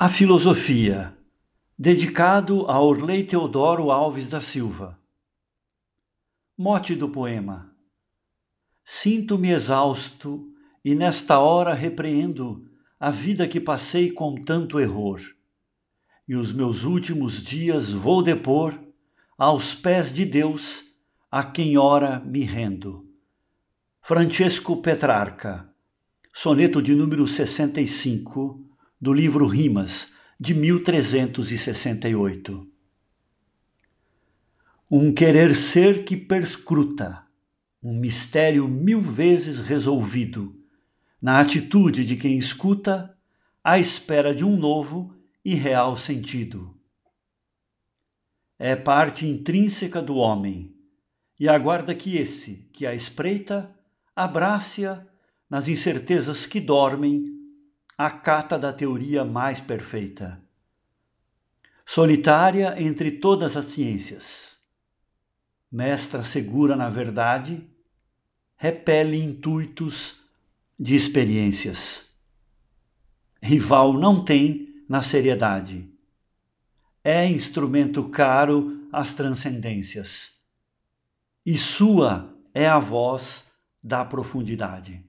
A 0.00 0.08
Filosofia, 0.08 1.18
dedicado 1.76 2.70
a 2.70 2.80
Orley 2.80 3.24
Teodoro 3.24 3.90
Alves 3.90 4.28
da 4.28 4.40
Silva. 4.40 4.96
Mote 6.56 6.94
do 6.94 7.08
poema: 7.08 7.74
Sinto-me 8.84 9.50
exausto 9.50 10.52
e 10.84 10.94
nesta 10.94 11.40
hora 11.40 11.74
repreendo 11.74 12.70
a 13.00 13.10
vida 13.10 13.48
que 13.48 13.58
passei 13.58 14.08
com 14.08 14.36
tanto 14.36 14.78
error, 14.78 15.20
e 16.28 16.36
os 16.36 16.52
meus 16.52 16.84
últimos 16.84 17.42
dias 17.42 17.90
vou 17.90 18.22
depor 18.22 18.78
aos 19.36 19.74
pés 19.74 20.12
de 20.12 20.24
Deus, 20.24 20.94
a 21.28 21.42
quem 21.42 21.76
ora 21.76 22.20
me 22.20 22.44
rendo. 22.44 23.04
Francesco 24.00 24.76
Petrarca, 24.76 25.68
soneto 26.32 26.80
de 26.80 26.94
número 26.94 27.26
65 27.26 28.67
do 29.00 29.12
livro 29.12 29.46
Rimas, 29.46 30.12
de 30.40 30.52
1368. 30.54 32.68
Um 34.90 35.14
querer 35.14 35.54
ser 35.54 36.04
que 36.04 36.16
perscruta, 36.16 37.24
um 37.80 37.96
mistério 37.96 38.66
mil 38.66 39.00
vezes 39.00 39.60
resolvido, 39.60 40.60
na 41.22 41.38
atitude 41.38 42.04
de 42.04 42.16
quem 42.16 42.36
escuta, 42.36 43.16
à 43.62 43.78
espera 43.78 44.34
de 44.34 44.44
um 44.44 44.56
novo 44.56 45.14
e 45.44 45.54
real 45.54 45.96
sentido. 45.96 46.76
É 48.58 48.74
parte 48.74 49.24
intrínseca 49.26 50.02
do 50.02 50.16
homem, 50.16 50.74
e 51.38 51.48
aguarda 51.48 51.94
que 51.94 52.16
esse, 52.16 52.68
que 52.72 52.84
a 52.84 52.92
espreita, 52.92 53.72
abrace-a 54.16 55.06
nas 55.48 55.68
incertezas 55.68 56.46
que 56.46 56.60
dormem 56.60 57.37
a 58.00 58.10
cata 58.10 58.56
da 58.56 58.72
teoria 58.72 59.24
mais 59.24 59.60
perfeita. 59.60 60.40
Solitária 61.84 62.80
entre 62.80 63.10
todas 63.10 63.56
as 63.56 63.64
ciências, 63.64 64.56
mestra 65.68 66.22
segura 66.22 66.76
na 66.76 66.88
verdade, 66.88 67.68
repele 68.56 69.20
intuitos 69.20 70.20
de 70.78 70.94
experiências. 70.94 72.06
Rival 73.42 73.94
não 73.94 74.24
tem 74.24 74.84
na 74.88 75.02
seriedade. 75.02 75.92
É 77.02 77.26
instrumento 77.26 78.08
caro 78.10 78.86
às 78.92 79.12
transcendências. 79.12 80.34
E 81.44 81.58
sua 81.58 82.32
é 82.54 82.68
a 82.68 82.78
voz 82.78 83.50
da 83.82 84.04
profundidade. 84.04 85.07